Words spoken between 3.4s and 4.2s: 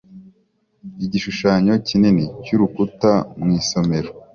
isomero